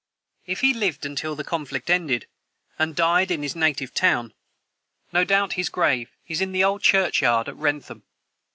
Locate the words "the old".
6.53-6.81